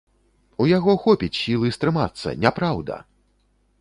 [0.63, 2.97] У яго хопіць сілы стрымацца, няпраўда!